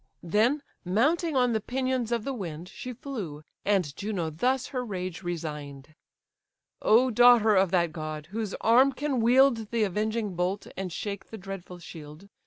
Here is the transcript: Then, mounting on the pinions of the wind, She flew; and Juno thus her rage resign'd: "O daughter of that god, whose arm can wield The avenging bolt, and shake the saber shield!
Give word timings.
Then, 0.23 0.63
mounting 0.83 1.35
on 1.35 1.53
the 1.53 1.61
pinions 1.61 2.11
of 2.11 2.23
the 2.23 2.33
wind, 2.33 2.67
She 2.67 2.91
flew; 2.91 3.43
and 3.63 3.95
Juno 3.95 4.31
thus 4.31 4.69
her 4.73 4.83
rage 4.83 5.21
resign'd: 5.21 5.93
"O 6.81 7.11
daughter 7.11 7.55
of 7.55 7.69
that 7.69 7.91
god, 7.91 8.25
whose 8.31 8.55
arm 8.61 8.93
can 8.93 9.19
wield 9.21 9.69
The 9.69 9.83
avenging 9.83 10.35
bolt, 10.35 10.65
and 10.75 10.91
shake 10.91 11.29
the 11.29 11.37
saber 11.39 11.79
shield! 11.79 12.29